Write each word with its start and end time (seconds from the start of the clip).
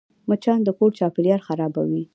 مچان 0.29 0.59
د 0.63 0.69
کور 0.77 0.91
چاپېریال 0.99 1.41
خرابوي 1.47 2.03